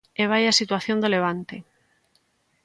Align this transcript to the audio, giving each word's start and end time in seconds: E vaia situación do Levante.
E 0.21 0.23
vaia 0.31 0.57
situación 0.59 0.97
do 0.99 1.11
Levante. 1.15 1.57